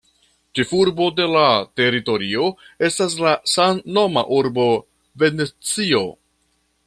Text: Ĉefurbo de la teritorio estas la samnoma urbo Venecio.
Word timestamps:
Ĉefurbo 0.59 1.09
de 1.17 1.25
la 1.33 1.43
teritorio 1.81 2.47
estas 2.89 3.15
la 3.27 3.35
samnoma 3.55 4.25
urbo 4.39 4.67
Venecio. 5.25 6.05